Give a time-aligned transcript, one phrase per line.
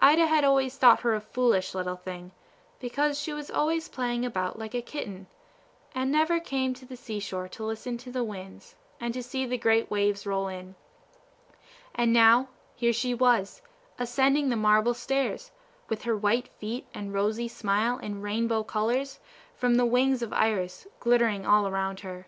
[0.00, 2.32] Ida had always thought her a foolish little thing,
[2.80, 5.26] because she was always playing about like a kitten,
[5.94, 9.56] and never came to the sea shore to listen to the winds, and see the
[9.56, 10.74] great waves roll in;
[11.94, 13.62] and now here she was,
[13.98, 15.50] ascending the marble stairs,
[15.88, 19.18] with her white feet, and rosy smile, and rainbow colors,
[19.56, 22.26] from the wings of Iris, glittering all around her.